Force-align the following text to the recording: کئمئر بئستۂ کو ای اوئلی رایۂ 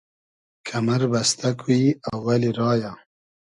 کئمئر 0.67 1.01
بئستۂ 1.11 1.49
کو 1.59 1.67
ای 1.73 1.83
اوئلی 2.13 2.51
رایۂ 2.57 2.91